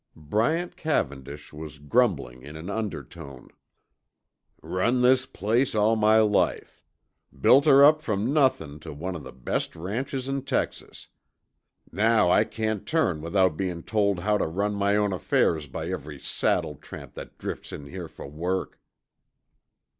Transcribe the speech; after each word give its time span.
Bryant 0.15 0.75
Cavendish 0.77 1.53
was 1.53 1.77
grumbling 1.77 2.41
in 2.41 2.55
an 2.55 2.71
undertone. 2.71 3.49
"Run 4.63 5.03
this 5.03 5.27
place 5.27 5.75
all 5.75 5.95
my 5.95 6.19
life. 6.21 6.83
Built 7.39 7.67
'er 7.67 7.83
up 7.85 8.01
from 8.01 8.33
nothin' 8.33 8.79
to 8.79 8.93
one 8.93 9.15
o' 9.15 9.19
the 9.19 9.31
best 9.31 9.75
ranches 9.75 10.27
in 10.27 10.41
Texas. 10.41 11.09
Now 11.91 12.31
I 12.31 12.45
can't 12.45 12.87
turn 12.87 13.21
without 13.21 13.55
bein' 13.57 13.83
told 13.83 14.21
how 14.21 14.39
tuh 14.39 14.47
run 14.47 14.73
my 14.73 14.95
own 14.95 15.13
affairs 15.13 15.67
by 15.67 15.89
every 15.91 16.17
saddle 16.19 16.77
tramp 16.77 17.13
that 17.13 17.37
drifts 17.37 17.71
in 17.71 17.85
here 17.85 18.07
fer 18.07 18.25
work." 18.25 18.79